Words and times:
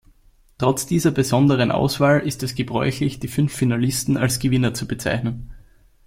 Trotz 0.57 0.87
dieser 0.87 1.11
besonderen 1.11 1.69
Auswahl 1.69 2.21
ist 2.21 2.41
es 2.41 2.55
gebräuchlich, 2.55 3.19
die 3.19 3.27
fünf 3.27 3.53
Finalisten 3.55 4.17
als 4.17 4.39
Gewinner 4.39 4.73
zu 4.73 4.87
bezeichnen. 4.87 5.51